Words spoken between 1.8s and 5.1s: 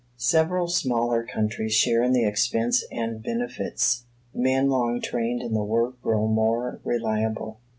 in the expense and benefits. Men long